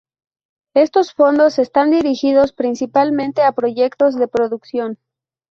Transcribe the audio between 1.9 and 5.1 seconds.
dirigidos principalmente a proyectos de producción.